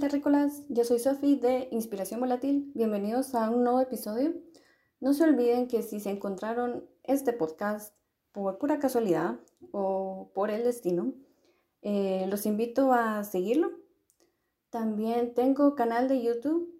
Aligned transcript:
terrícolas, 0.00 0.64
yo 0.70 0.82
soy 0.84 0.98
Sofi 0.98 1.36
de 1.36 1.68
Inspiración 1.70 2.20
Volátil. 2.20 2.72
Bienvenidos 2.74 3.34
a 3.34 3.50
un 3.50 3.64
nuevo 3.64 3.80
episodio. 3.80 4.32
No 4.98 5.12
se 5.12 5.24
olviden 5.24 5.68
que 5.68 5.82
si 5.82 6.00
se 6.00 6.08
encontraron 6.08 6.88
este 7.02 7.34
podcast 7.34 7.94
por 8.32 8.56
pura 8.56 8.78
casualidad 8.78 9.38
o 9.72 10.32
por 10.34 10.50
el 10.50 10.64
destino, 10.64 11.12
eh, 11.82 12.24
los 12.30 12.46
invito 12.46 12.94
a 12.94 13.24
seguirlo. 13.24 13.72
También 14.70 15.34
tengo 15.34 15.74
canal 15.74 16.08
de 16.08 16.22
YouTube 16.22 16.74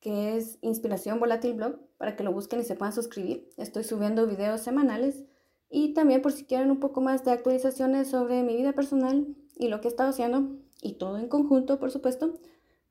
que 0.00 0.36
es 0.36 0.58
Inspiración 0.60 1.18
Volátil 1.20 1.54
Blog 1.54 1.80
para 1.96 2.14
que 2.14 2.24
lo 2.24 2.32
busquen 2.32 2.60
y 2.60 2.64
se 2.64 2.74
puedan 2.74 2.92
suscribir. 2.92 3.48
Estoy 3.56 3.84
subiendo 3.84 4.26
videos 4.26 4.60
semanales 4.60 5.24
y 5.70 5.94
también 5.94 6.20
por 6.20 6.32
si 6.32 6.44
quieren 6.44 6.70
un 6.70 6.78
poco 6.78 7.00
más 7.00 7.24
de 7.24 7.30
actualizaciones 7.30 8.08
sobre 8.08 8.42
mi 8.42 8.54
vida 8.54 8.74
personal 8.74 9.34
y 9.56 9.68
lo 9.68 9.80
que 9.80 9.88
he 9.88 9.90
estado 9.90 10.10
haciendo 10.10 10.63
y 10.84 10.92
todo 10.92 11.18
en 11.18 11.28
conjunto, 11.28 11.80
por 11.80 11.90
supuesto, 11.90 12.34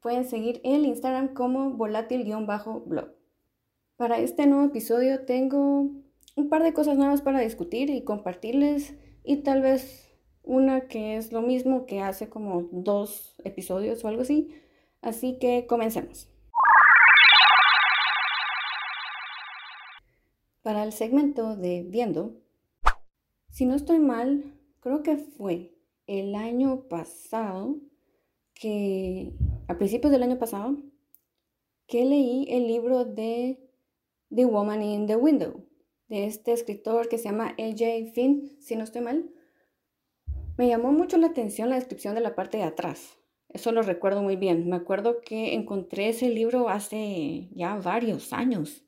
pueden 0.01 0.25
seguir 0.25 0.59
el 0.65 0.85
Instagram 0.85 1.33
como 1.33 1.69
volátil-blog. 1.69 3.13
Para 3.95 4.17
este 4.17 4.47
nuevo 4.47 4.65
episodio 4.65 5.23
tengo 5.25 5.91
un 6.35 6.49
par 6.49 6.63
de 6.63 6.73
cosas 6.73 6.97
nuevas 6.97 7.21
para 7.21 7.39
discutir 7.39 7.89
y 7.91 8.03
compartirles 8.03 8.95
y 9.23 9.37
tal 9.37 9.61
vez 9.61 10.11
una 10.41 10.87
que 10.87 11.15
es 11.15 11.31
lo 11.31 11.41
mismo 11.41 11.85
que 11.85 12.01
hace 12.01 12.27
como 12.27 12.67
dos 12.71 13.35
episodios 13.43 14.03
o 14.03 14.07
algo 14.07 14.23
así. 14.23 14.49
Así 15.01 15.37
que 15.39 15.67
comencemos. 15.67 16.29
Para 20.63 20.83
el 20.83 20.93
segmento 20.93 21.55
de 21.55 21.85
viendo, 21.87 22.33
si 23.49 23.65
no 23.65 23.75
estoy 23.75 23.99
mal, 23.99 24.43
creo 24.79 25.03
que 25.03 25.17
fue 25.17 25.73
el 26.07 26.35
año 26.35 26.87
pasado 26.87 27.77
que, 28.53 29.33
a 29.67 29.77
principios 29.77 30.11
del 30.11 30.23
año 30.23 30.37
pasado, 30.37 30.77
que 31.87 32.05
leí 32.05 32.45
el 32.49 32.67
libro 32.67 33.05
de 33.05 33.59
The 34.33 34.45
Woman 34.45 34.81
in 34.81 35.07
the 35.07 35.15
Window, 35.15 35.65
de 36.07 36.25
este 36.25 36.53
escritor 36.53 37.09
que 37.09 37.17
se 37.17 37.25
llama 37.25 37.55
A.J. 37.57 38.11
Finn, 38.13 38.57
si 38.59 38.75
no 38.75 38.83
estoy 38.83 39.01
mal. 39.01 39.29
Me 40.57 40.67
llamó 40.67 40.91
mucho 40.91 41.17
la 41.17 41.27
atención 41.27 41.69
la 41.69 41.75
descripción 41.75 42.15
de 42.15 42.21
la 42.21 42.35
parte 42.35 42.57
de 42.57 42.63
atrás. 42.63 43.17
Eso 43.49 43.71
lo 43.71 43.81
recuerdo 43.81 44.21
muy 44.21 44.35
bien. 44.35 44.69
Me 44.69 44.75
acuerdo 44.75 45.21
que 45.21 45.53
encontré 45.53 46.09
ese 46.09 46.29
libro 46.29 46.69
hace 46.69 47.49
ya 47.51 47.75
varios 47.75 48.33
años 48.33 48.83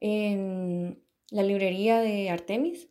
en 0.00 1.02
la 1.30 1.42
librería 1.42 2.00
de 2.00 2.30
Artemis 2.30 2.89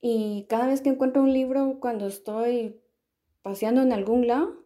y 0.00 0.46
cada 0.48 0.66
vez 0.66 0.80
que 0.80 0.90
encuentro 0.90 1.22
un 1.22 1.32
libro, 1.32 1.78
cuando 1.80 2.06
estoy 2.06 2.80
paseando 3.42 3.82
en 3.82 3.92
algún 3.92 4.26
lado, 4.26 4.64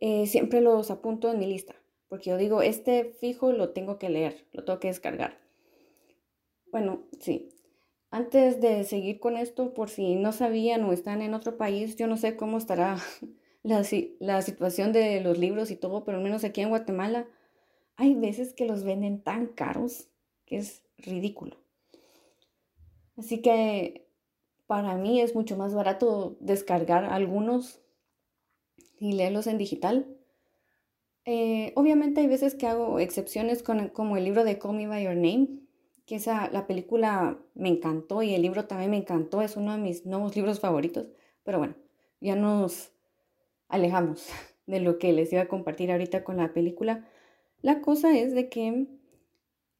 eh, 0.00 0.26
siempre 0.26 0.60
los 0.60 0.90
apunto 0.90 1.30
en 1.30 1.38
mi 1.38 1.46
lista, 1.46 1.76
porque 2.08 2.30
yo 2.30 2.36
digo, 2.36 2.62
este 2.62 3.04
fijo 3.04 3.52
lo 3.52 3.70
tengo 3.70 3.98
que 3.98 4.08
leer, 4.08 4.46
lo 4.52 4.64
tengo 4.64 4.80
que 4.80 4.88
descargar. 4.88 5.38
Bueno, 6.72 7.02
sí. 7.20 7.50
Antes 8.10 8.60
de 8.60 8.82
seguir 8.84 9.20
con 9.20 9.36
esto, 9.36 9.72
por 9.72 9.88
si 9.88 10.16
no 10.16 10.32
sabían 10.32 10.84
o 10.84 10.92
están 10.92 11.22
en 11.22 11.34
otro 11.34 11.56
país, 11.56 11.96
yo 11.96 12.08
no 12.08 12.16
sé 12.16 12.36
cómo 12.36 12.58
estará 12.58 12.96
la, 13.62 13.84
la 14.18 14.42
situación 14.42 14.92
de 14.92 15.20
los 15.20 15.38
libros 15.38 15.70
y 15.70 15.76
todo, 15.76 16.04
pero 16.04 16.18
al 16.18 16.24
menos 16.24 16.42
aquí 16.42 16.60
en 16.60 16.70
Guatemala 16.70 17.28
hay 17.96 18.14
veces 18.14 18.54
que 18.54 18.66
los 18.66 18.82
venden 18.82 19.22
tan 19.22 19.46
caros 19.46 20.08
que 20.46 20.56
es 20.56 20.82
ridículo. 20.98 21.58
Así 23.20 23.42
que 23.42 24.08
para 24.66 24.94
mí 24.94 25.20
es 25.20 25.34
mucho 25.34 25.54
más 25.58 25.74
barato 25.74 26.38
descargar 26.40 27.04
algunos 27.04 27.82
y 28.98 29.12
leerlos 29.12 29.46
en 29.46 29.58
digital. 29.58 30.06
Eh, 31.26 31.74
obviamente 31.76 32.22
hay 32.22 32.28
veces 32.28 32.54
que 32.54 32.66
hago 32.66 32.98
excepciones 32.98 33.62
con, 33.62 33.90
como 33.90 34.16
el 34.16 34.24
libro 34.24 34.42
de 34.42 34.58
Call 34.58 34.74
Me 34.74 34.86
By 34.86 35.04
Your 35.04 35.16
Name, 35.16 35.48
que 36.06 36.16
esa, 36.16 36.50
la 36.50 36.66
película 36.66 37.38
me 37.54 37.68
encantó 37.68 38.22
y 38.22 38.34
el 38.34 38.40
libro 38.40 38.64
también 38.64 38.90
me 38.90 38.96
encantó, 38.96 39.42
es 39.42 39.54
uno 39.54 39.72
de 39.72 39.78
mis 39.78 40.06
nuevos 40.06 40.34
libros 40.34 40.58
favoritos. 40.58 41.08
Pero 41.42 41.58
bueno, 41.58 41.74
ya 42.22 42.36
nos 42.36 42.90
alejamos 43.68 44.30
de 44.66 44.80
lo 44.80 44.98
que 44.98 45.12
les 45.12 45.30
iba 45.30 45.42
a 45.42 45.48
compartir 45.48 45.92
ahorita 45.92 46.24
con 46.24 46.38
la 46.38 46.54
película. 46.54 47.06
La 47.60 47.82
cosa 47.82 48.16
es 48.16 48.34
de 48.34 48.48
que 48.48 48.86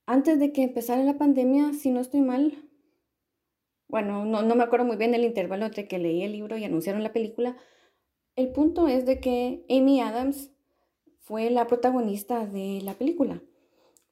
antes 0.05 0.39
de 0.39 0.53
que 0.53 0.63
empezara 0.63 1.03
la 1.05 1.17
pandemia, 1.17 1.73
si 1.73 1.91
no 1.91 2.01
estoy 2.01 2.21
mal, 2.21 2.70
bueno, 3.91 4.25
no, 4.25 4.55
me 4.55 4.63
acuerdo 4.63 4.87
muy 4.87 4.97
bien 4.97 5.15
el 5.15 5.25
intervalo 5.25 5.67
entre 5.67 5.89
que 5.89 5.99
leí 5.99 6.23
el 6.23 6.33
libro 6.33 6.57
y 6.57 6.65
anunciaron 6.65 7.03
la 7.03 7.13
película. 7.13 7.57
El 8.37 8.53
punto 8.53 8.89
es 8.89 9.05
de 9.05 9.21
que 9.21 9.65
Amy 9.69 10.01
Adams 10.01 10.53
fue 11.19 11.51
la 11.51 11.67
protagonista 11.67 12.47
de 12.47 12.81
la 12.83 12.95
película. 12.95 13.43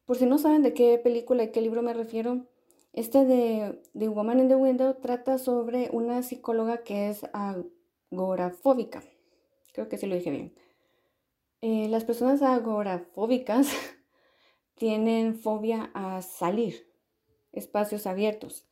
Por 0.04 0.16
si 0.16 0.26
no 0.26 0.38
saben 0.38 0.62
de 0.62 0.74
qué 0.74 0.98
película 0.98 1.44
y 1.44 1.52
qué 1.52 1.60
libro 1.60 1.82
me 1.82 1.94
refiero, 1.94 2.46
este 2.92 3.24
de 3.24 3.80
The 3.96 4.08
Woman 4.08 4.40
in 4.40 4.48
the 4.48 4.56
Window 4.56 4.94
trata 5.00 5.38
sobre 5.38 5.88
una 5.92 6.22
psicóloga 6.22 6.82
que 6.82 7.10
es 7.10 7.26
agorafóbica. 7.32 9.02
Creo 9.72 9.88
que 9.88 9.98
sí 9.98 10.06
lo 10.06 10.16
dije 10.16 10.30
bien. 10.30 10.54
Eh, 11.60 11.88
las 11.88 12.04
personas 12.04 12.42
agorafóbicas 12.42 13.68
tienen 14.74 15.36
fobia 15.36 15.90
a 15.94 16.22
salir, 16.22 16.88
espacios 17.52 18.06
abiertos. 18.06 18.67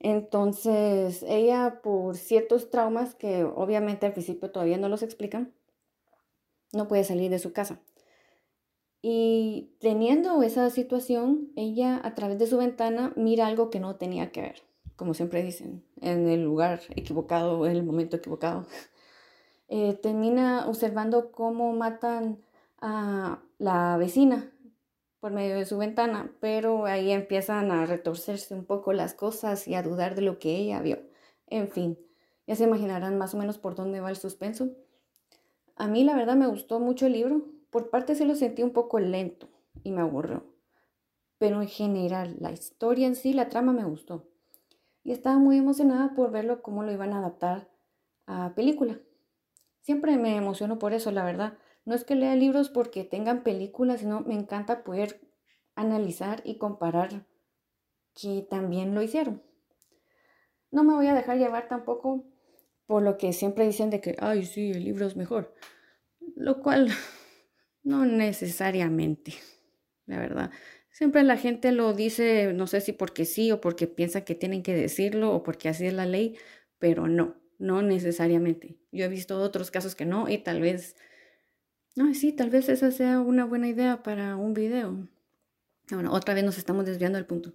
Entonces, 0.00 1.22
ella 1.28 1.80
por 1.82 2.16
ciertos 2.16 2.70
traumas 2.70 3.14
que 3.14 3.44
obviamente 3.44 4.06
al 4.06 4.12
principio 4.12 4.50
todavía 4.50 4.78
no 4.78 4.88
los 4.88 5.02
explican, 5.02 5.52
no 6.72 6.88
puede 6.88 7.04
salir 7.04 7.30
de 7.30 7.38
su 7.38 7.52
casa. 7.52 7.78
Y 9.02 9.74
teniendo 9.78 10.42
esa 10.42 10.70
situación, 10.70 11.52
ella 11.54 12.00
a 12.02 12.14
través 12.14 12.38
de 12.38 12.46
su 12.46 12.56
ventana 12.56 13.12
mira 13.14 13.46
algo 13.46 13.68
que 13.68 13.80
no 13.80 13.96
tenía 13.96 14.32
que 14.32 14.40
ver, 14.40 14.62
como 14.96 15.12
siempre 15.12 15.42
dicen, 15.42 15.84
en 16.00 16.28
el 16.28 16.44
lugar 16.44 16.80
equivocado, 16.96 17.66
en 17.66 17.76
el 17.76 17.84
momento 17.84 18.16
equivocado. 18.16 18.66
Eh, 19.72 19.96
termina 20.02 20.66
observando 20.66 21.30
cómo 21.30 21.72
matan 21.72 22.40
a 22.80 23.38
la 23.58 23.96
vecina 23.98 24.50
por 25.20 25.32
medio 25.32 25.56
de 25.56 25.66
su 25.66 25.76
ventana, 25.78 26.32
pero 26.40 26.86
ahí 26.86 27.12
empiezan 27.12 27.70
a 27.70 27.86
retorcerse 27.86 28.54
un 28.54 28.64
poco 28.64 28.92
las 28.92 29.14
cosas 29.14 29.68
y 29.68 29.74
a 29.74 29.82
dudar 29.82 30.14
de 30.14 30.22
lo 30.22 30.38
que 30.38 30.56
ella 30.56 30.80
vio. 30.80 30.98
En 31.46 31.68
fin, 31.68 31.98
ya 32.46 32.56
se 32.56 32.64
imaginarán 32.64 33.18
más 33.18 33.34
o 33.34 33.38
menos 33.38 33.58
por 33.58 33.74
dónde 33.74 34.00
va 34.00 34.10
el 34.10 34.16
suspenso. 34.16 34.70
A 35.76 35.86
mí 35.86 36.04
la 36.04 36.16
verdad 36.16 36.36
me 36.36 36.46
gustó 36.46 36.80
mucho 36.80 37.06
el 37.06 37.12
libro, 37.12 37.46
por 37.70 37.90
parte 37.90 38.14
se 38.14 38.24
lo 38.24 38.34
sentí 38.34 38.62
un 38.62 38.72
poco 38.72 38.98
lento 38.98 39.48
y 39.84 39.92
me 39.92 40.00
aburrió, 40.00 40.44
pero 41.38 41.60
en 41.62 41.68
general 41.68 42.36
la 42.40 42.50
historia 42.50 43.06
en 43.06 43.14
sí, 43.14 43.32
la 43.32 43.48
trama 43.48 43.72
me 43.72 43.84
gustó. 43.84 44.26
Y 45.04 45.12
estaba 45.12 45.38
muy 45.38 45.56
emocionada 45.56 46.14
por 46.14 46.30
verlo 46.30 46.62
cómo 46.62 46.82
lo 46.82 46.92
iban 46.92 47.12
a 47.12 47.18
adaptar 47.18 47.70
a 48.26 48.54
película. 48.54 48.98
Siempre 49.80 50.18
me 50.18 50.36
emociono 50.36 50.78
por 50.78 50.92
eso, 50.92 51.10
la 51.10 51.24
verdad. 51.24 51.56
No 51.90 51.96
es 51.96 52.04
que 52.04 52.14
lea 52.14 52.36
libros 52.36 52.68
porque 52.68 53.02
tengan 53.02 53.42
películas, 53.42 53.98
sino 53.98 54.20
me 54.20 54.34
encanta 54.34 54.84
poder 54.84 55.20
analizar 55.74 56.40
y 56.44 56.56
comparar 56.56 57.26
que 58.14 58.46
también 58.48 58.94
lo 58.94 59.02
hicieron. 59.02 59.42
No 60.70 60.84
me 60.84 60.94
voy 60.94 61.08
a 61.08 61.14
dejar 61.14 61.38
llevar 61.38 61.66
tampoco 61.66 62.24
por 62.86 63.02
lo 63.02 63.18
que 63.18 63.32
siempre 63.32 63.66
dicen 63.66 63.90
de 63.90 64.00
que, 64.00 64.14
ay, 64.20 64.46
sí, 64.46 64.70
el 64.70 64.84
libro 64.84 65.04
es 65.04 65.16
mejor. 65.16 65.52
Lo 66.36 66.60
cual 66.62 66.90
no 67.82 68.06
necesariamente, 68.06 69.34
la 70.06 70.20
verdad. 70.20 70.52
Siempre 70.92 71.24
la 71.24 71.36
gente 71.36 71.72
lo 71.72 71.92
dice, 71.92 72.52
no 72.52 72.68
sé 72.68 72.82
si 72.82 72.92
porque 72.92 73.24
sí 73.24 73.50
o 73.50 73.60
porque 73.60 73.88
piensa 73.88 74.24
que 74.24 74.36
tienen 74.36 74.62
que 74.62 74.76
decirlo 74.76 75.34
o 75.34 75.42
porque 75.42 75.68
así 75.68 75.88
es 75.88 75.92
la 75.92 76.06
ley, 76.06 76.38
pero 76.78 77.08
no, 77.08 77.34
no 77.58 77.82
necesariamente. 77.82 78.78
Yo 78.92 79.06
he 79.06 79.08
visto 79.08 79.40
otros 79.40 79.72
casos 79.72 79.96
que 79.96 80.06
no 80.06 80.28
y 80.28 80.38
tal 80.38 80.60
vez 80.60 80.94
no, 81.96 82.14
sí, 82.14 82.32
tal 82.32 82.50
vez 82.50 82.68
esa 82.68 82.90
sea 82.90 83.20
una 83.20 83.44
buena 83.44 83.68
idea 83.68 84.02
para 84.02 84.36
un 84.36 84.54
video. 84.54 85.08
Bueno, 85.90 86.12
otra 86.12 86.34
vez 86.34 86.44
nos 86.44 86.58
estamos 86.58 86.86
desviando 86.86 87.16
del 87.16 87.26
punto. 87.26 87.52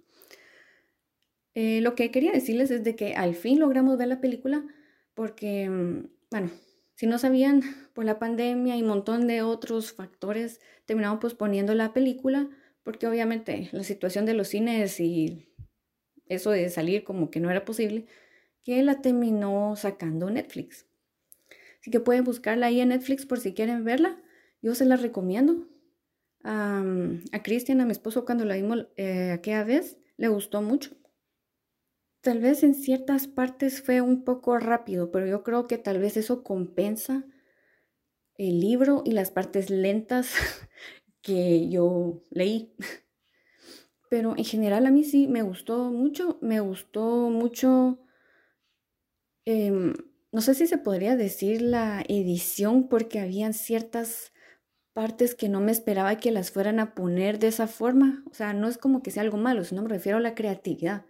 Eh, 1.54 1.80
lo 1.80 1.94
que 1.94 2.10
quería 2.10 2.32
decirles 2.32 2.70
es 2.70 2.84
de 2.84 2.94
que 2.96 3.14
al 3.14 3.34
fin 3.34 3.58
logramos 3.58 3.96
ver 3.96 4.08
la 4.08 4.20
película 4.20 4.62
porque, 5.14 5.70
mm, 5.70 6.08
bueno, 6.30 6.50
si 6.94 7.06
no 7.06 7.18
sabían, 7.18 7.62
por 7.94 8.04
la 8.04 8.18
pandemia 8.18 8.76
y 8.76 8.82
un 8.82 8.88
montón 8.88 9.26
de 9.26 9.40
otros 9.40 9.92
factores, 9.92 10.60
terminamos 10.84 11.18
posponiendo 11.18 11.74
la 11.74 11.94
película 11.94 12.50
porque 12.82 13.06
obviamente 13.06 13.70
la 13.72 13.84
situación 13.84 14.26
de 14.26 14.34
los 14.34 14.48
cines 14.48 15.00
y 15.00 15.48
eso 16.28 16.50
de 16.50 16.68
salir 16.68 17.04
como 17.04 17.30
que 17.30 17.40
no 17.40 17.50
era 17.50 17.64
posible, 17.64 18.06
que 18.64 18.82
la 18.82 19.00
terminó 19.00 19.76
sacando 19.76 20.28
Netflix. 20.28 20.86
Así 21.80 21.90
que 21.90 22.00
pueden 22.00 22.24
buscarla 22.24 22.66
ahí 22.66 22.80
en 22.80 22.88
Netflix 22.90 23.24
por 23.26 23.40
si 23.40 23.54
quieren 23.54 23.84
verla. 23.84 24.22
Yo 24.66 24.74
se 24.74 24.84
la 24.84 24.96
recomiendo. 24.96 25.68
a 26.42 27.42
Cristian, 27.44 27.80
a 27.80 27.84
mi 27.84 27.92
esposo, 27.92 28.24
cuando 28.24 28.44
la 28.44 28.56
vimos 28.56 28.88
eh, 28.96 29.30
aquella 29.30 29.62
vez, 29.62 29.96
le 30.16 30.26
gustó 30.26 30.60
mucho. 30.60 30.96
Tal 32.20 32.40
vez 32.40 32.64
en 32.64 32.74
ciertas 32.74 33.28
partes 33.28 33.80
fue 33.80 34.00
un 34.00 34.24
poco 34.24 34.58
rápido, 34.58 35.12
pero 35.12 35.24
yo 35.24 35.44
creo 35.44 35.68
que 35.68 35.78
tal 35.78 36.00
vez 36.00 36.16
eso 36.16 36.42
compensa 36.42 37.24
el 38.34 38.58
libro 38.58 39.04
y 39.04 39.12
las 39.12 39.30
partes 39.30 39.70
lentas 39.70 40.34
que 41.22 41.68
yo 41.68 42.24
leí. 42.30 42.74
Pero 44.10 44.34
en 44.36 44.44
general 44.44 44.84
a 44.86 44.90
mí 44.90 45.04
sí 45.04 45.28
me 45.28 45.42
gustó 45.42 45.92
mucho, 45.92 46.40
me 46.42 46.58
gustó 46.58 47.30
mucho, 47.30 48.00
em, 49.44 49.94
no 50.32 50.40
sé 50.40 50.54
si 50.56 50.66
se 50.66 50.78
podría 50.78 51.14
decir 51.14 51.62
la 51.62 52.04
edición 52.08 52.88
porque 52.88 53.20
habían 53.20 53.54
ciertas 53.54 54.32
partes 54.96 55.34
que 55.34 55.50
no 55.50 55.60
me 55.60 55.72
esperaba 55.72 56.16
que 56.16 56.30
las 56.30 56.50
fueran 56.50 56.80
a 56.80 56.94
poner 56.94 57.38
de 57.38 57.48
esa 57.48 57.66
forma. 57.66 58.24
O 58.30 58.32
sea, 58.32 58.54
no 58.54 58.66
es 58.66 58.78
como 58.78 59.02
que 59.02 59.10
sea 59.10 59.24
algo 59.24 59.36
malo, 59.36 59.62
sino 59.62 59.82
me 59.82 59.90
refiero 59.90 60.16
a 60.16 60.22
la 60.22 60.34
creatividad. 60.34 61.04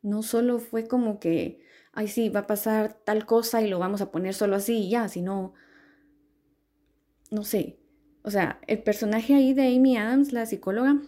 No 0.00 0.22
solo 0.22 0.58
fue 0.58 0.88
como 0.88 1.20
que, 1.20 1.60
ay, 1.92 2.08
sí, 2.08 2.30
va 2.30 2.40
a 2.40 2.46
pasar 2.46 2.94
tal 3.04 3.26
cosa 3.26 3.60
y 3.60 3.68
lo 3.68 3.78
vamos 3.78 4.00
a 4.00 4.10
poner 4.10 4.32
solo 4.32 4.56
así 4.56 4.86
y 4.86 4.88
ya, 4.88 5.08
sino, 5.08 5.52
no 7.30 7.44
sé. 7.44 7.78
O 8.22 8.30
sea, 8.30 8.58
el 8.66 8.82
personaje 8.82 9.34
ahí 9.34 9.52
de 9.52 9.76
Amy 9.76 9.98
Adams, 9.98 10.32
la 10.32 10.46
psicóloga, 10.46 11.02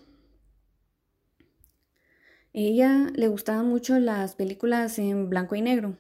ella 2.53 3.07
le 3.15 3.29
gustaban 3.29 3.67
mucho 3.67 3.99
las 3.99 4.35
películas 4.35 4.99
en 4.99 5.31
blanco 5.31 5.55
y 5.55 5.63
negro 5.63 5.97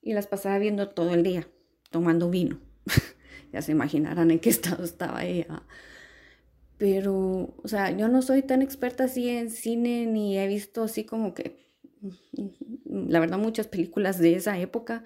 y 0.00 0.12
las 0.12 0.28
pasaba 0.28 0.58
viendo 0.58 0.90
todo 0.90 1.12
el 1.12 1.24
día, 1.24 1.48
tomando 1.90 2.30
vino. 2.30 2.60
ya 3.52 3.62
se 3.62 3.72
imaginarán 3.72 4.30
en 4.30 4.40
qué 4.40 4.50
estado 4.50 4.84
estaba 4.84 5.24
ella. 5.24 5.62
Pero, 6.78 7.54
o 7.62 7.68
sea, 7.68 7.90
yo 7.90 8.08
no 8.08 8.22
soy 8.22 8.42
tan 8.42 8.62
experta 8.62 9.04
así 9.04 9.28
en 9.28 9.50
cine 9.50 10.06
ni 10.06 10.38
he 10.38 10.46
visto 10.46 10.82
así 10.82 11.04
como 11.04 11.34
que, 11.34 11.68
la 12.86 13.20
verdad, 13.20 13.38
muchas 13.38 13.66
películas 13.66 14.18
de 14.18 14.34
esa 14.34 14.58
época. 14.58 15.04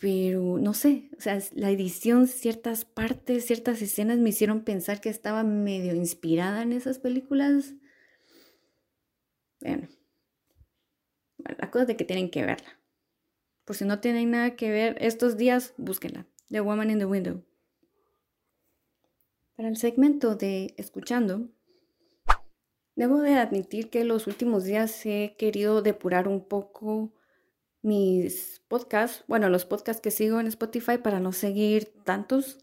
Pero 0.00 0.58
no 0.58 0.74
sé, 0.74 1.10
o 1.16 1.20
sea, 1.20 1.38
la 1.52 1.70
edición, 1.70 2.26
ciertas 2.26 2.84
partes, 2.84 3.46
ciertas 3.46 3.80
escenas 3.80 4.18
me 4.18 4.30
hicieron 4.30 4.64
pensar 4.64 5.00
que 5.00 5.08
estaba 5.08 5.44
medio 5.44 5.94
inspirada 5.94 6.62
en 6.62 6.72
esas 6.72 6.98
películas. 6.98 7.74
Bueno, 9.60 9.88
la 11.38 11.70
cosa 11.70 11.84
de 11.86 11.96
que 11.96 12.04
tienen 12.04 12.30
que 12.30 12.44
verla. 12.44 12.80
Por 13.64 13.76
si 13.76 13.84
no 13.84 14.00
tienen 14.00 14.32
nada 14.32 14.56
que 14.56 14.70
ver 14.70 14.96
estos 15.00 15.36
días, 15.36 15.72
búsquenla. 15.78 16.26
The 16.50 16.60
Woman 16.60 16.90
in 16.90 16.98
the 16.98 17.04
Window. 17.04 17.44
Para 19.56 19.68
el 19.68 19.76
segmento 19.76 20.34
de 20.34 20.74
escuchando, 20.76 21.48
debo 22.96 23.20
de 23.20 23.34
admitir 23.34 23.90
que 23.90 24.04
los 24.04 24.26
últimos 24.26 24.64
días 24.64 25.04
he 25.06 25.36
querido 25.38 25.80
depurar 25.82 26.28
un 26.28 26.46
poco 26.46 27.14
mis 27.82 28.62
podcasts, 28.66 29.24
bueno, 29.28 29.48
los 29.48 29.64
podcasts 29.64 30.00
que 30.00 30.10
sigo 30.10 30.40
en 30.40 30.46
Spotify 30.46 30.98
para 30.98 31.20
no 31.20 31.32
seguir 31.32 31.92
tantos. 32.04 32.58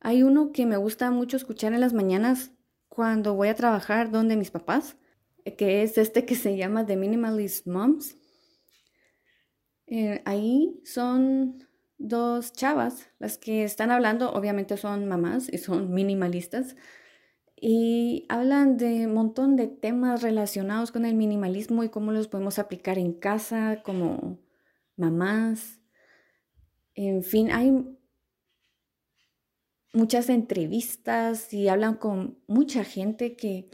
Hay 0.00 0.22
uno 0.22 0.52
que 0.52 0.66
me 0.66 0.76
gusta 0.76 1.10
mucho 1.10 1.36
escuchar 1.36 1.72
en 1.72 1.80
las 1.80 1.94
mañanas 1.94 2.52
cuando 2.88 3.34
voy 3.34 3.48
a 3.48 3.54
trabajar 3.54 4.10
donde 4.10 4.36
mis 4.36 4.50
papás, 4.50 4.96
que 5.56 5.82
es 5.82 5.98
este 5.98 6.24
que 6.24 6.36
se 6.36 6.56
llama 6.56 6.86
The 6.86 6.96
Minimalist 6.96 7.66
Moms. 7.66 8.16
Eh, 9.86 10.22
ahí 10.24 10.80
son 10.84 11.63
dos 11.98 12.52
chavas 12.52 13.08
las 13.18 13.38
que 13.38 13.64
están 13.64 13.90
hablando, 13.90 14.32
obviamente 14.32 14.76
son 14.76 15.06
mamás 15.06 15.52
y 15.52 15.58
son 15.58 15.92
minimalistas, 15.92 16.76
y 17.56 18.26
hablan 18.28 18.76
de 18.76 19.06
un 19.06 19.14
montón 19.14 19.56
de 19.56 19.68
temas 19.68 20.22
relacionados 20.22 20.92
con 20.92 21.06
el 21.06 21.14
minimalismo 21.14 21.82
y 21.82 21.88
cómo 21.88 22.12
los 22.12 22.28
podemos 22.28 22.58
aplicar 22.58 22.98
en 22.98 23.12
casa 23.14 23.82
como 23.82 24.38
mamás. 24.96 25.80
En 26.94 27.22
fin, 27.22 27.50
hay 27.50 27.72
muchas 29.94 30.28
entrevistas 30.28 31.54
y 31.54 31.68
hablan 31.68 31.94
con 31.94 32.38
mucha 32.46 32.84
gente 32.84 33.36
que 33.36 33.70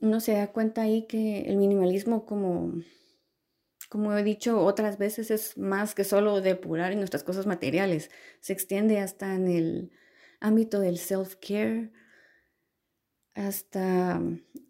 uno 0.00 0.20
se 0.20 0.32
da 0.32 0.52
cuenta 0.52 0.82
ahí 0.82 1.06
que 1.06 1.42
el 1.42 1.56
minimalismo 1.58 2.24
como 2.24 2.72
como 3.88 4.16
he 4.16 4.22
dicho 4.22 4.60
otras 4.62 4.98
veces, 4.98 5.30
es 5.30 5.56
más 5.56 5.94
que 5.94 6.04
solo 6.04 6.40
depurar 6.40 6.92
en 6.92 6.98
nuestras 6.98 7.24
cosas 7.24 7.46
materiales. 7.46 8.10
Se 8.40 8.52
extiende 8.52 8.98
hasta 8.98 9.34
en 9.34 9.48
el 9.48 9.90
ámbito 10.40 10.80
del 10.80 10.98
self-care, 10.98 11.90
hasta 13.34 14.20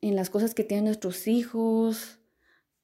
en 0.01 0.17
las 0.17 0.31
cosas 0.31 0.55
que 0.55 0.63
tienen 0.63 0.85
nuestros 0.85 1.27
hijos, 1.27 2.21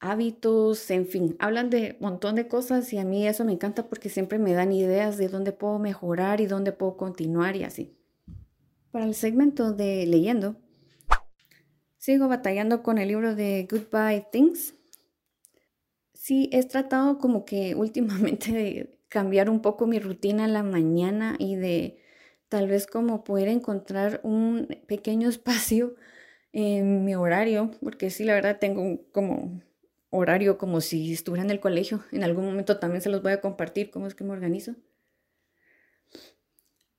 hábitos, 0.01 0.91
en 0.91 1.07
fin, 1.07 1.37
hablan 1.39 1.71
de 1.71 1.97
un 2.01 2.11
montón 2.11 2.35
de 2.35 2.49
cosas 2.49 2.93
y 2.93 2.99
a 2.99 3.05
mí 3.05 3.27
eso 3.27 3.45
me 3.45 3.53
encanta 3.53 3.89
porque 3.89 4.09
siempre 4.09 4.39
me 4.39 4.53
dan 4.53 4.73
ideas 4.73 5.17
de 5.17 5.29
dónde 5.29 5.53
puedo 5.53 5.79
mejorar 5.79 6.41
y 6.41 6.47
dónde 6.47 6.73
puedo 6.73 6.97
continuar 6.97 7.57
y 7.57 7.65
así. 7.65 7.97
Para 8.91 9.07
el 9.07 9.15
segmento 9.15 9.73
de 9.73 10.07
leyendo, 10.07 10.57
sigo 11.97 12.29
batallando 12.29 12.83
con 12.83 12.99
el 12.99 13.09
libro 13.09 13.35
de 13.35 13.67
Goodbye 13.71 14.27
Things 14.31 14.75
Sí, 16.25 16.49
he 16.53 16.65
tratado 16.67 17.19
como 17.19 17.44
que 17.44 17.75
últimamente 17.75 18.50
de 18.50 18.99
cambiar 19.09 19.50
un 19.50 19.61
poco 19.61 19.87
mi 19.87 19.99
rutina 19.99 20.47
en 20.47 20.55
la 20.55 20.62
mañana 20.62 21.37
y 21.38 21.56
de 21.56 21.99
tal 22.49 22.67
vez 22.67 22.87
como 22.87 23.25
poder 23.25 23.49
encontrar 23.49 24.21
un 24.23 24.67
pequeño 24.87 25.29
espacio 25.35 25.97
en 26.55 27.05
mi 27.05 27.15
horario, 27.15 27.73
porque 27.82 28.09
sí, 28.09 28.25
la 28.25 28.32
verdad 28.32 28.59
tengo 28.59 29.03
como 29.12 29.61
horario 30.09 30.56
como 30.56 30.81
si 30.81 31.12
estuviera 31.12 31.44
en 31.44 31.50
el 31.50 31.61
colegio. 31.61 32.03
En 32.11 32.25
algún 32.25 32.47
momento 32.47 32.79
también 32.79 33.03
se 33.03 33.11
los 33.11 33.23
voy 33.23 33.32
a 33.32 33.43
compartir 33.43 33.91
cómo 33.91 34.06
es 34.06 34.15
que 34.15 34.25
me 34.25 34.32
organizo. 34.32 34.76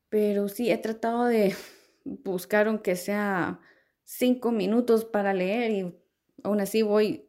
Pero 0.09 0.49
sí, 0.49 0.69
he 0.69 0.77
tratado 0.77 1.25
de 1.25 1.55
buscar 2.03 2.67
aunque 2.67 2.95
sea 2.95 3.59
cinco 4.03 4.51
minutos 4.51 5.03
para 5.03 5.33
leer 5.33 5.71
y 5.71 5.95
aún 6.43 6.61
así 6.61 6.83
voy 6.83 7.25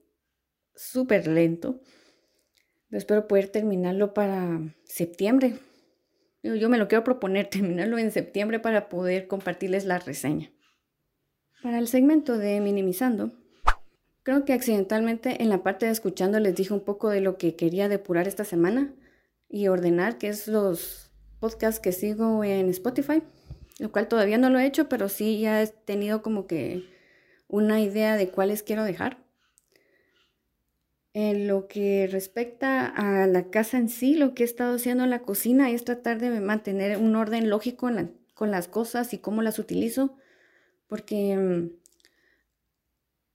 súper 0.77 1.27
lento. 1.27 1.81
espero 2.91 3.27
poder 3.27 3.49
terminarlo 3.49 4.15
para 4.15 4.61
septiembre. 4.85 5.59
Yo, 6.43 6.69
me 6.69 6.79
lo 6.79 6.87
quiero 6.87 7.03
proponer, 7.03 7.47
terminarlo 7.51 7.99
en 7.99 8.13
septiembre 8.13 8.61
para 8.61 8.89
poder 8.89 9.27
compartirles 9.27 9.85
la 9.85 9.99
reseña. 9.99 10.53
Para 11.63 11.79
el 11.79 11.89
segmento 11.89 12.39
de 12.39 12.61
minimizando, 12.61 13.33
creo 14.23 14.45
que 14.45 14.53
accidentalmente 14.53 15.43
en 15.43 15.49
la 15.49 15.63
parte 15.63 15.87
de 15.87 15.93
escuchando 15.93 16.39
les 16.39 16.55
dije 16.55 16.73
un 16.73 16.85
poco 16.85 17.11
de 17.11 17.21
lo 17.21 17.39
que 17.39 17.57
quería 17.57 17.89
depurar 17.89 18.29
esta 18.29 18.45
semana 18.45 18.95
y 19.49 19.69
ordenar, 19.69 20.19
que 20.19 20.29
es 20.29 20.47
los 20.47 21.11
podcasts 21.41 21.81
que 21.81 21.93
sigo 21.93 22.45
en 22.45 22.69
Spotify, 22.71 23.23
lo 23.79 23.91
cual 23.91 24.07
todavía 24.09 24.39
no 24.39 24.51
lo 24.51 24.59
he 24.59 24.67
hecho, 24.67 24.89
pero 24.89 25.09
sí 25.09 25.41
ya 25.41 25.63
he 25.63 25.67
tenido 25.67 26.23
como 26.23 26.47
que 26.47 26.85
una 27.49 27.81
idea 27.81 28.17
de 28.17 28.29
cuáles 28.29 28.63
quiero 28.63 28.85
dejar. 28.85 29.26
En 31.19 31.49
lo 31.49 31.67
que 31.67 32.07
respecta 32.13 32.85
a 32.87 33.27
la 33.27 33.49
casa 33.49 33.79
en 33.79 33.89
sí, 33.89 34.17
lo 34.17 34.35
que 34.35 34.43
he 34.43 34.47
estado 34.47 34.77
haciendo 34.77 35.05
en 35.05 35.09
la 35.09 35.23
cocina 35.23 35.71
es 35.71 35.83
tratar 35.83 36.19
de 36.21 36.29
mantener 36.41 36.99
un 36.99 37.17
orden 37.17 37.49
lógico 37.49 37.89
con 38.35 38.51
las 38.51 38.69
cosas 38.69 39.15
y 39.15 39.19
cómo 39.19 39.41
las 39.41 39.59
utilizo. 39.59 40.15
Porque, 40.89 41.35
mm, 41.39 41.71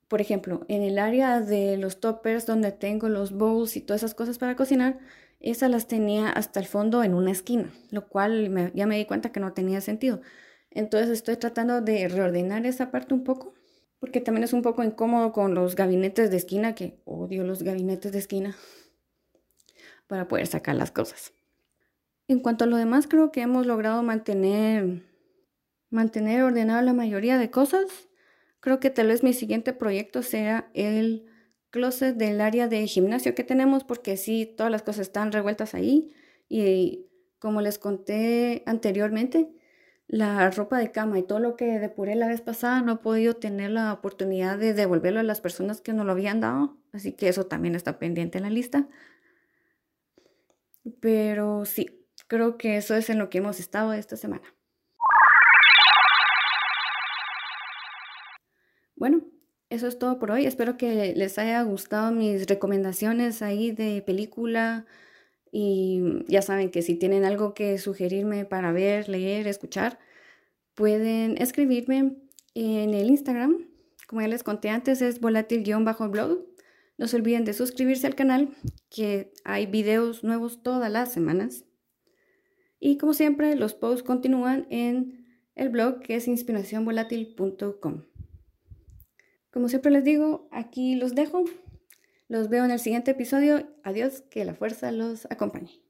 por 0.07 0.21
ejemplo, 0.21 0.63
en 0.67 0.83
el 0.83 0.99
área 0.99 1.39
de 1.41 1.75
los 1.77 1.99
toppers 1.99 2.45
donde 2.45 2.71
tengo 2.71 3.09
los 3.09 3.31
bowls 3.31 3.75
y 3.75 3.81
todas 3.81 4.03
esas 4.03 4.13
cosas 4.13 4.37
para 4.37 4.55
cocinar, 4.55 4.99
esas 5.39 5.71
las 5.71 5.87
tenía 5.87 6.29
hasta 6.29 6.59
el 6.59 6.67
fondo 6.67 7.03
en 7.03 7.15
una 7.15 7.31
esquina, 7.31 7.71
lo 7.89 8.07
cual 8.07 8.71
ya 8.75 8.85
me 8.85 8.97
di 8.97 9.05
cuenta 9.05 9.31
que 9.31 9.39
no 9.39 9.53
tenía 9.53 9.81
sentido. 9.81 10.21
Entonces 10.69 11.09
estoy 11.09 11.37
tratando 11.37 11.81
de 11.81 12.07
reordenar 12.09 12.65
esa 12.67 12.91
parte 12.91 13.15
un 13.15 13.23
poco 13.23 13.55
porque 14.01 14.19
también 14.19 14.43
es 14.43 14.51
un 14.51 14.63
poco 14.63 14.83
incómodo 14.83 15.31
con 15.31 15.53
los 15.53 15.75
gabinetes 15.75 16.31
de 16.31 16.37
esquina, 16.37 16.73
que 16.73 16.99
odio 17.05 17.43
los 17.43 17.61
gabinetes 17.61 18.11
de 18.11 18.17
esquina, 18.17 18.57
para 20.07 20.27
poder 20.27 20.47
sacar 20.47 20.75
las 20.75 20.91
cosas. 20.91 21.33
En 22.27 22.39
cuanto 22.39 22.63
a 22.63 22.67
lo 22.67 22.77
demás, 22.77 23.05
creo 23.07 23.31
que 23.31 23.41
hemos 23.41 23.67
logrado 23.67 24.01
mantener, 24.01 25.03
mantener 25.91 26.41
ordenada 26.41 26.81
la 26.81 26.93
mayoría 26.93 27.37
de 27.37 27.51
cosas. 27.51 27.85
Creo 28.59 28.79
que 28.79 28.89
tal 28.89 29.07
vez 29.07 29.21
mi 29.21 29.33
siguiente 29.33 29.71
proyecto 29.71 30.23
sea 30.23 30.71
el 30.73 31.27
closet 31.69 32.15
del 32.15 32.41
área 32.41 32.67
de 32.67 32.87
gimnasio 32.87 33.35
que 33.35 33.43
tenemos, 33.43 33.83
porque 33.83 34.17
sí, 34.17 34.51
todas 34.57 34.71
las 34.71 34.81
cosas 34.81 35.01
están 35.01 35.31
revueltas 35.31 35.75
ahí. 35.75 36.11
Y 36.49 37.05
como 37.37 37.61
les 37.61 37.77
conté 37.77 38.63
anteriormente, 38.65 39.53
la 40.11 40.51
ropa 40.51 40.77
de 40.77 40.91
cama 40.91 41.17
y 41.19 41.23
todo 41.23 41.39
lo 41.39 41.55
que 41.55 41.79
depuré 41.79 42.15
la 42.15 42.27
vez 42.27 42.41
pasada, 42.41 42.81
no 42.81 42.91
he 42.91 42.97
podido 42.97 43.37
tener 43.37 43.71
la 43.71 43.93
oportunidad 43.93 44.57
de 44.57 44.73
devolverlo 44.73 45.21
a 45.21 45.23
las 45.23 45.39
personas 45.39 45.79
que 45.79 45.93
nos 45.93 46.05
lo 46.05 46.11
habían 46.11 46.41
dado. 46.41 46.77
Así 46.91 47.13
que 47.13 47.29
eso 47.29 47.45
también 47.45 47.75
está 47.75 47.97
pendiente 47.97 48.37
en 48.37 48.43
la 48.43 48.49
lista. 48.49 48.89
Pero 50.99 51.63
sí, 51.63 52.05
creo 52.27 52.57
que 52.57 52.75
eso 52.75 52.93
es 52.93 53.09
en 53.09 53.19
lo 53.19 53.29
que 53.29 53.37
hemos 53.37 53.61
estado 53.61 53.93
esta 53.93 54.17
semana. 54.17 54.53
Bueno, 58.97 59.21
eso 59.69 59.87
es 59.87 59.97
todo 59.97 60.19
por 60.19 60.31
hoy. 60.31 60.45
Espero 60.45 60.75
que 60.75 61.13
les 61.15 61.37
haya 61.37 61.61
gustado 61.63 62.11
mis 62.11 62.47
recomendaciones 62.47 63.41
ahí 63.41 63.71
de 63.71 64.01
película, 64.05 64.85
Y 65.51 66.01
ya 66.27 66.41
saben 66.41 66.71
que 66.71 66.81
si 66.81 66.95
tienen 66.95 67.25
algo 67.25 67.53
que 67.53 67.77
sugerirme 67.77 68.45
para 68.45 68.71
ver, 68.71 69.09
leer, 69.09 69.47
escuchar, 69.47 69.99
pueden 70.73 71.37
escribirme 71.37 72.15
en 72.55 72.93
el 72.93 73.09
Instagram. 73.09 73.67
Como 74.07 74.21
ya 74.21 74.27
les 74.27 74.43
conté 74.43 74.69
antes, 74.69 75.01
es 75.01 75.19
volátil-blog. 75.19 76.45
No 76.97 77.07
se 77.07 77.15
olviden 77.17 77.45
de 77.45 77.53
suscribirse 77.53 78.07
al 78.07 78.15
canal, 78.15 78.55
que 78.89 79.33
hay 79.43 79.65
videos 79.65 80.23
nuevos 80.23 80.63
todas 80.63 80.91
las 80.91 81.11
semanas. 81.11 81.65
Y 82.79 82.97
como 82.97 83.13
siempre, 83.13 83.55
los 83.55 83.73
posts 83.73 84.03
continúan 84.03 84.67
en 84.69 85.25
el 85.55 85.69
blog 85.69 85.99
que 85.99 86.15
es 86.15 86.27
inspiracionvolátil.com. 86.27 88.03
Como 89.51 89.67
siempre 89.67 89.91
les 89.91 90.03
digo, 90.03 90.47
aquí 90.51 90.95
los 90.95 91.13
dejo. 91.13 91.43
Los 92.31 92.47
veo 92.47 92.63
en 92.63 92.71
el 92.71 92.79
siguiente 92.79 93.11
episodio. 93.11 93.67
Adiós, 93.83 94.21
que 94.29 94.45
la 94.45 94.53
fuerza 94.53 94.93
los 94.93 95.25
acompañe. 95.29 95.81